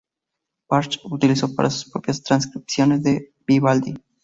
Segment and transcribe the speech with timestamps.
[0.67, 3.93] Bach utilizó para sus propias transcripciones de Vivaldi.